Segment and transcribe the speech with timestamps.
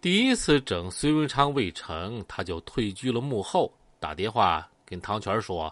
[0.00, 5.70] 第一次整隋文昌未成，他就退居了幕后，打电话跟汤泉说：“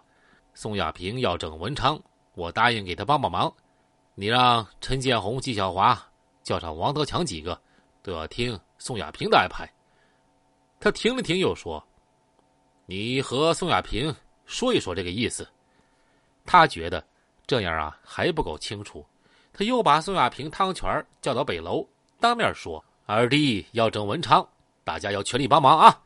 [0.52, 1.98] 宋亚平要整文昌，
[2.34, 3.50] 我答应给他帮帮忙。
[4.14, 5.98] 你让陈建红、纪晓华
[6.42, 7.58] 叫上王德强几个，
[8.02, 9.66] 都要听宋亚平的安排。”
[10.78, 11.82] 他停了停，又说
[12.84, 14.14] ：“你和宋亚平
[14.44, 15.48] 说一说这个意思。”
[16.44, 17.02] 他觉得
[17.46, 19.06] 这样啊还不够清楚，
[19.54, 21.88] 他又把宋亚平、汤泉叫到北楼，
[22.20, 24.46] 当面说：“二弟要整文昌，
[24.84, 26.02] 大家要全力帮忙啊！”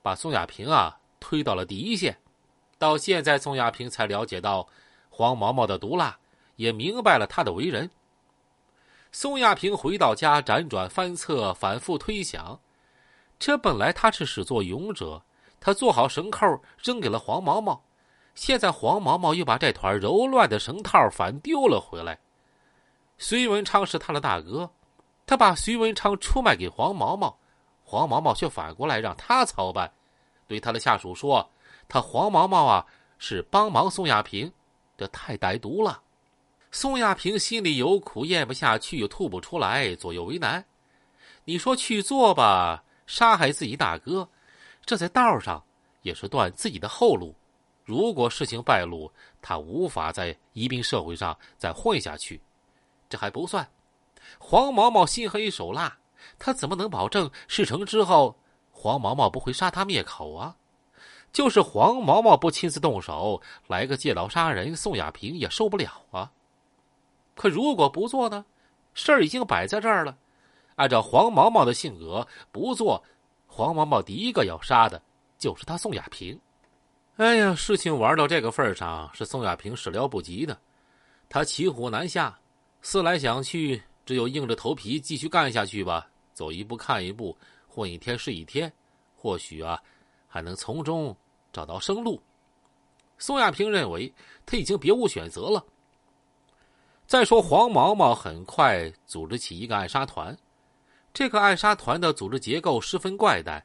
[0.00, 2.16] 把宋亚平啊推到了第一线。
[2.78, 4.66] 到现在，宋亚平才了解到
[5.10, 6.18] 黄毛毛的毒辣，
[6.56, 7.90] 也明白了他的为人。
[9.12, 12.58] 宋亚平回到家，辗转反侧，反复推想：
[13.38, 15.22] 这本来他是始作俑者，
[15.60, 17.84] 他做好绳扣扔给了黄毛毛。
[18.34, 22.18] 现在黄毛毛又把这团柔乱的绳套反丢了回来。
[23.18, 24.70] 隋文昌是他的大哥，
[25.26, 27.36] 他把徐文昌出卖给黄毛毛，
[27.84, 29.90] 黄毛毛却反过来让他操办，
[30.46, 31.48] 对他的下属说
[31.88, 32.86] ：“他黄毛毛啊
[33.18, 34.52] 是帮忙宋亚平，
[34.96, 36.02] 这太歹毒了。”
[36.70, 40.64] 宋亚平心里有苦，咽不下去，又吐不出来，左右为难。
[41.44, 44.26] 你说去做吧，杀害自己大哥，
[44.84, 45.62] 这在道上
[46.00, 47.34] 也是断自己的后路。
[47.84, 52.40] 如果事情败露，他无法在宜宾社会上再混下去。
[53.08, 53.68] 这还不算，
[54.38, 55.96] 黄毛毛心黑手辣，
[56.38, 58.36] 他怎么能保证事成之后
[58.70, 60.56] 黄毛毛不会杀他灭口啊？
[61.32, 66.30] 就是黄毛毛不亲自动手，来个借刀杀人，宋亚平也受不了啊。
[67.34, 68.44] 可如果不做呢？
[68.92, 70.16] 事儿已经摆在这儿了。
[70.76, 73.02] 按照黄毛毛的性格，不做，
[73.46, 75.00] 黄毛毛第一个要杀的
[75.38, 76.38] 就是他宋亚平。
[77.16, 80.58] 哎呀，事情玩到这个份上，是宋亚平始料不及的。
[81.28, 82.38] 他骑虎难下，
[82.82, 86.08] 思来想去，只有硬着头皮继续干下去吧。
[86.32, 87.36] 走一步看一步，
[87.68, 88.72] 混一天是一天，
[89.16, 89.80] 或许啊，
[90.26, 91.14] 还能从中
[91.52, 92.20] 找到生路。
[93.18, 94.12] 宋亚平认为
[94.46, 95.64] 他已经别无选择了。
[97.06, 100.36] 再说黄毛毛很快组织起一个暗杀团，
[101.12, 103.62] 这个暗杀团的组织结构十分怪诞，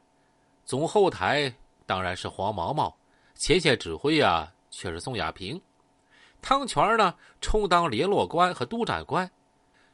[0.64, 1.52] 总后台
[1.86, 2.94] 当然是黄毛毛。
[3.34, 5.60] 前线指挥啊，却是宋亚平，
[6.42, 9.28] 汤泉呢充当联络官和督战官，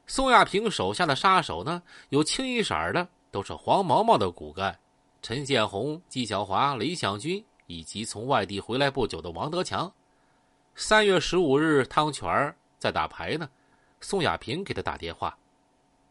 [0.06, 4.78] 宋亚平手下的杀手呢，有清一色的都是黄毛毛的骨干，
[5.22, 9.90] 陈建红、纪晓华、雷向军以及从外地回来不久的王德强。
[10.74, 13.48] 三月十五日，汤泉在打牌呢，
[14.00, 15.36] 宋亚平给他打电话：“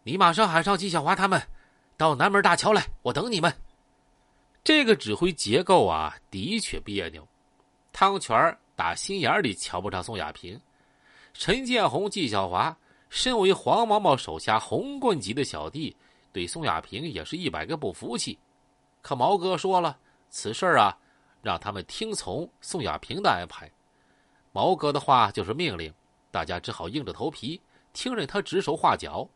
[0.03, 1.41] 你马上喊上纪晓华他们，
[1.95, 3.53] 到南门大桥来，我等你们。”
[4.63, 7.27] 这个指挥结构啊，的确别扭。
[7.91, 10.59] 汤泉打心眼里瞧不上宋亚平，
[11.33, 12.75] 陈建红、纪晓华
[13.13, 15.95] 身为黄毛毛手下红棍级的小弟，
[16.31, 18.39] 对宋亚平也是一百个不服气。
[19.03, 19.95] 可毛哥说了，
[20.31, 20.97] 此事啊，
[21.39, 23.71] 让他们听从宋亚平的安排。
[24.51, 25.93] 毛哥的话就是命令，
[26.31, 27.61] 大家只好硬着头皮
[27.93, 29.29] 听任他指手画脚。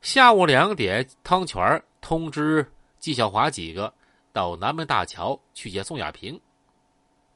[0.00, 3.94] 下午两点，汤泉通知纪晓华几个。
[4.32, 6.40] 到南门大桥去接宋亚平。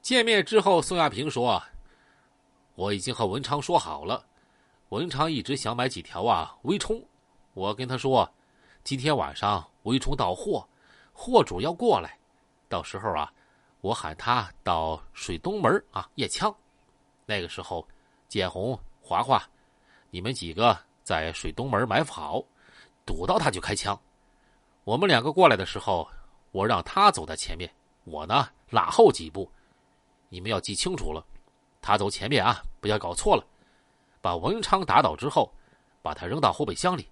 [0.02, 1.62] 见面之后，宋亚平说
[2.74, 4.24] ：“我已经和文昌说好了，
[4.94, 7.04] 文昌一直想买几条啊微冲，
[7.52, 8.32] 我跟他说，
[8.84, 10.64] 今天晚上微冲到货，
[11.12, 12.16] 货主要过来，
[12.68, 13.28] 到时候啊，
[13.80, 16.54] 我喊他到水东门啊验枪。
[17.26, 17.84] 那个时候，
[18.28, 19.42] 建红、华华，
[20.10, 22.40] 你们几个在水东门埋伏好，
[23.04, 24.00] 堵到他就开枪。
[24.84, 26.08] 我们两个过来的时候。”
[26.54, 27.68] 我让他走在前面，
[28.04, 29.50] 我呢拉后几步。
[30.28, 31.26] 你们要记清楚了，
[31.82, 33.44] 他走前面啊，不要搞错了。
[34.24, 35.52] 把文昌打倒之后，
[36.00, 37.06] 把他扔到后备箱里，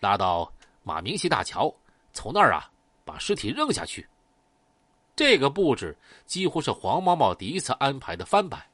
[0.00, 0.50] 拉到
[0.82, 1.70] 马明溪大桥，
[2.14, 2.72] 从那儿啊
[3.04, 4.08] 把尸体扔下去。
[5.14, 8.64] 这个布置几乎是黄毛毛第一次安排的翻版。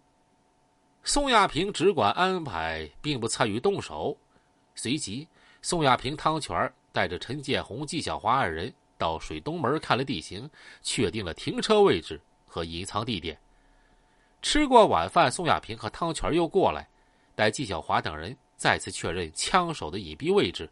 [1.03, 4.17] 宋亚平只管安排，并不参与动手。
[4.77, 5.27] 随即，
[5.61, 8.73] 宋亚平、汤泉带着陈建红、纪晓华二人。
[8.97, 10.49] 到水东门看了地形，
[10.81, 13.37] 确定了停车位置和隐藏地点。
[14.43, 16.89] 吃过晚饭，宋亚平和汤泉又过来，
[17.35, 20.71] 带纪晓华等人再次确认枪手的隐蔽位置。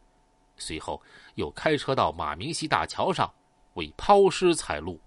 [0.56, 1.00] 随后
[1.34, 3.32] 又开车到马明溪大桥上
[3.74, 5.00] 为抛尸采路。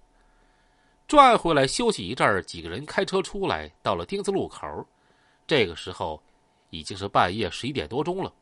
[1.08, 4.88] 转回来休息一阵儿，几个人开车出来，到了丁字路口。
[5.46, 6.22] 这个时候
[6.70, 8.34] 已经是半夜十一点多钟了。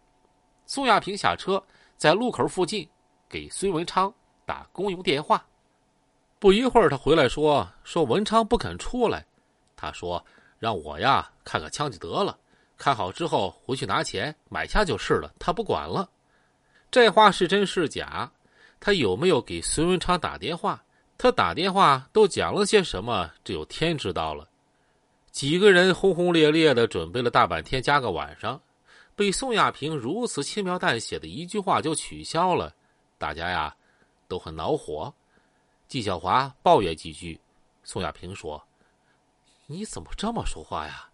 [0.66, 1.64] 宋亚平下车，
[1.98, 2.88] 在路口附近
[3.28, 4.14] 给孙文昌。
[4.46, 5.46] 打公用电话，
[6.40, 9.24] 不一会儿他回来说：“说文昌不肯出来，
[9.76, 10.26] 他说
[10.58, 12.36] 让我呀看看枪就得了，
[12.80, 16.10] 看好之后回去拿钱买下就是了，他不管了。”
[16.90, 18.32] 这话是真是假？
[18.80, 20.82] 他有没有给孙文昌打电话？
[21.18, 23.30] 他打电话都讲了些什么？
[23.44, 24.48] 只有天知道了。
[25.30, 28.60] 几个人轰轰烈烈的准备了大半天，加个晚上，
[29.16, 32.74] 被宋亚平如此轻描淡写的一句话就取消了，
[33.18, 33.76] 大家呀
[34.30, 35.14] 都很恼火。
[35.90, 37.40] 纪晓华抱怨几句，
[37.84, 38.66] 宋亚平说
[39.68, 41.09] ：“你怎么这么说话呀？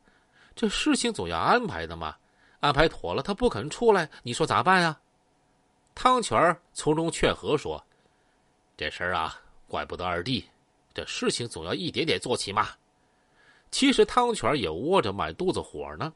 [0.56, 2.16] 这事情总要安排的嘛，
[2.62, 4.98] 安排妥了他不肯出来，你说咋办呀？”
[5.94, 7.84] 汤泉从中劝和说
[8.78, 10.46] ：“这事儿啊，怪不得二弟，
[10.94, 12.70] 这事情总要一点点做起嘛。”
[13.72, 16.14] 其实汤泉也窝着满肚子火呢。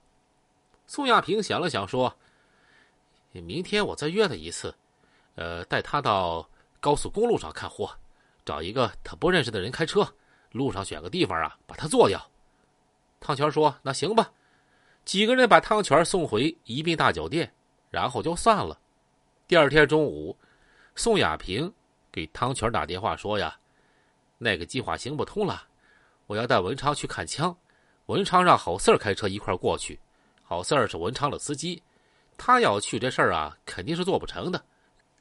[0.87, 2.15] 宋亚平想了想说
[3.33, 4.73] ：“明天我再约他一次，
[5.35, 6.49] 呃，带他到
[6.79, 7.93] 高速公路上看货，
[8.45, 10.07] 找一个他不认识的人开车，
[10.51, 12.25] 路上选个地方啊，把他做掉。”
[13.19, 14.31] 汤泉说：“那行吧。”
[15.05, 17.51] 几个人把汤泉送回宜宾大酒店，
[17.89, 18.79] 然后就散了。
[19.47, 20.37] 第二天中午，
[20.95, 21.71] 宋亚平
[22.11, 23.57] 给汤泉打电话说：“呀，
[24.37, 25.63] 那个计划行不通了。”
[26.27, 27.55] 我要带文昌去看枪，
[28.05, 29.99] 文昌让郝四儿开车一块过去。
[30.43, 31.81] 郝四儿是文昌的司机，
[32.37, 34.63] 他要去这事儿啊，肯定是做不成的。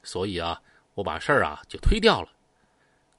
[0.03, 0.61] 所以啊，
[0.93, 2.29] 我把事儿啊就推掉了。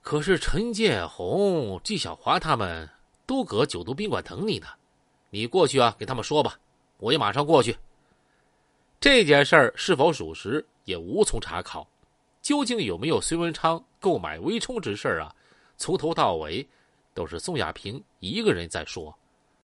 [0.02, 2.88] 可是陈建红、纪晓华他们
[3.30, 4.66] 都搁九都宾馆等你呢，
[5.30, 6.58] 你过去啊，给他们说吧，
[6.98, 7.76] 我也马上过去。
[8.98, 11.88] 这件事儿是否属实，也无从查考。
[12.42, 15.32] 究竟有没有孙文昌购买微冲之事啊？
[15.76, 16.68] 从头到尾。
[17.14, 19.16] 都是宋亚平一个人在说。